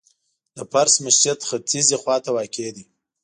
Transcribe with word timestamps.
د 0.55 0.57
فرش 0.71 0.93
مسجد 1.05 1.37
ختیځي 1.49 1.95
خواته 2.01 2.29
واقع 2.35 2.67
دی. 2.75 2.85